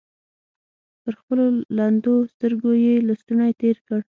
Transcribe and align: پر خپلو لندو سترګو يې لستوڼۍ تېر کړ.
پر 1.01 1.13
خپلو 1.21 1.45
لندو 1.77 2.15
سترګو 2.33 2.71
يې 2.83 2.95
لستوڼۍ 3.07 3.51
تېر 3.61 3.77
کړ. 3.87 3.99